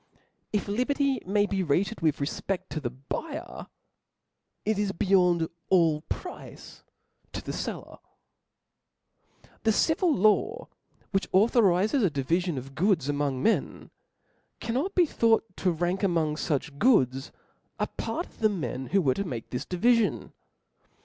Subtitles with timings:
[0.51, 3.67] If liberty may be rated with refpe£fc CO the buyer*
[4.65, 6.83] it is beyond all price
[7.33, 7.99] to the fellen
[9.61, 10.69] The civil law^
[11.11, 13.91] which authorizes a divifion of goods among men,
[14.59, 17.31] cannot be thought to rank among fu<th goodS)
[17.77, 20.31] a part of the men who were to make this divifion.